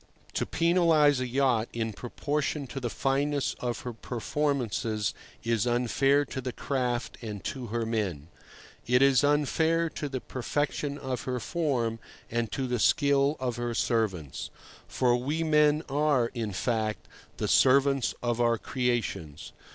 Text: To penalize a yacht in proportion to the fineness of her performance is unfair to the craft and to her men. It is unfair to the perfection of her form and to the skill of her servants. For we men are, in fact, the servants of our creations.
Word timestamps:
To 0.33 0.47
penalize 0.47 1.19
a 1.19 1.27
yacht 1.27 1.69
in 1.73 1.93
proportion 1.93 2.65
to 2.65 2.79
the 2.79 2.89
fineness 2.89 3.55
of 3.59 3.81
her 3.81 3.93
performance 3.93 4.83
is 4.83 5.13
unfair 5.67 6.25
to 6.25 6.41
the 6.41 6.51
craft 6.51 7.19
and 7.21 7.43
to 7.43 7.67
her 7.67 7.85
men. 7.85 8.27
It 8.87 9.03
is 9.03 9.23
unfair 9.23 9.89
to 9.91 10.09
the 10.09 10.19
perfection 10.19 10.97
of 10.97 11.25
her 11.25 11.39
form 11.39 11.99
and 12.31 12.51
to 12.51 12.65
the 12.65 12.79
skill 12.79 13.37
of 13.39 13.57
her 13.57 13.75
servants. 13.75 14.49
For 14.87 15.15
we 15.15 15.43
men 15.43 15.83
are, 15.87 16.31
in 16.33 16.51
fact, 16.51 17.07
the 17.37 17.47
servants 17.47 18.15
of 18.23 18.41
our 18.41 18.57
creations. 18.57 19.51